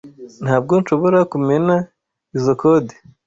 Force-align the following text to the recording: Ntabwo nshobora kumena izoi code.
Ntabwo 0.43 0.73
nshobora 0.81 1.19
kumena 1.31 1.75
izoi 2.37 2.57
code. 2.61 2.93